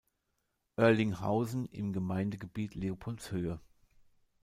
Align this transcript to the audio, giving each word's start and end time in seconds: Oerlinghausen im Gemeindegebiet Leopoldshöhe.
Oerlinghausen 0.77 1.67
im 1.69 1.93
Gemeindegebiet 1.93 2.73
Leopoldshöhe. 2.73 3.59